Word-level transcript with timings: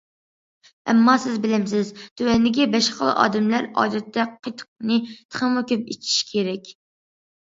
ئەمما 0.93 1.13
سىز 1.25 1.35
بىلەمسىز؟ 1.43 1.91
تۆۋەندىكى 2.21 2.67
بەش 2.77 2.89
خىل 2.95 3.11
ئادەملەر 3.25 3.67
ئادەتتە 3.83 4.27
قېتىقنى 4.49 4.99
تېخىمۇ 5.13 5.65
كۆپ 5.73 5.93
ئىچىشى 5.97 6.27
كېرەك. 6.33 6.73